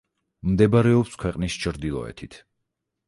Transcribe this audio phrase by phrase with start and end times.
[0.53, 2.43] მდებარეობს ქვეყნის ჩრდილოეთით.